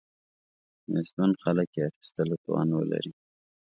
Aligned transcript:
نیستمن 0.93 1.31
خلک 1.43 1.69
یې 1.77 1.83
اخیستلو 1.89 2.35
توان 2.43 2.67
ولري. 2.73 3.11